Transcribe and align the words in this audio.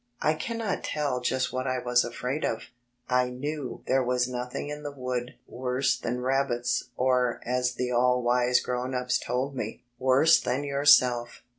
I 0.19 0.33
cannot 0.33 0.83
tell 0.83 1.21
just 1.21 1.53
what 1.53 1.67
I 1.67 1.77
was 1.77 2.03
afraid 2.03 2.43
of. 2.43 2.63
I 3.07 3.29
knew 3.29 3.83
there 3.85 4.03
was 4.03 4.27
nothing 4.27 4.69
in 4.69 4.81
the 4.81 4.91
wood 4.91 5.35
worse 5.47 5.95
than 5.95 6.21
rabbits 6.21 6.89
or 6.97 7.39
as 7.45 7.75
the 7.75 7.91
all 7.91 8.23
wise 8.23 8.61
grown 8.61 8.95
ups 8.95 9.19
told 9.19 9.55
me 9.55 9.83
"worse 9.99 10.39
than 10.41 10.63
yourself." 10.63 11.43